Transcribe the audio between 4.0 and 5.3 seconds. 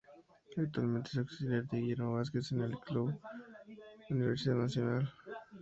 Universidad Nacional.